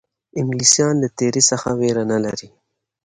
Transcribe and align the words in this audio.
انګلیسیان 0.39 0.95
له 1.01 1.07
تېري 1.17 1.41
څخه 1.49 1.69
وېره 1.79 2.03
نه 2.11 2.17
لري. 2.25 2.49